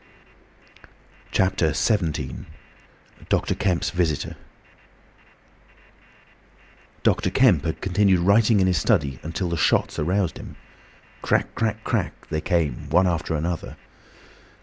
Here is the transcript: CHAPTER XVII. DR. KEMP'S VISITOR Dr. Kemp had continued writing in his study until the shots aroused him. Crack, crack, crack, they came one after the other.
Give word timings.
CHAPTER 1.29 1.73
XVII. 1.75 2.47
DR. 3.29 3.53
KEMP'S 3.59 3.91
VISITOR 3.91 4.35
Dr. 7.03 7.29
Kemp 7.29 7.63
had 7.65 7.81
continued 7.81 8.21
writing 8.21 8.59
in 8.59 8.65
his 8.65 8.79
study 8.79 9.19
until 9.21 9.49
the 9.49 9.57
shots 9.57 9.99
aroused 9.99 10.39
him. 10.39 10.55
Crack, 11.21 11.53
crack, 11.53 11.83
crack, 11.83 12.27
they 12.31 12.41
came 12.41 12.89
one 12.89 13.05
after 13.05 13.39
the 13.39 13.47
other. 13.47 13.77